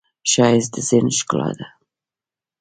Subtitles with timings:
[0.31, 1.67] ښایست د ذهن ښکلا ده